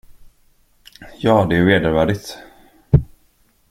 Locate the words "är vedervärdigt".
1.57-2.37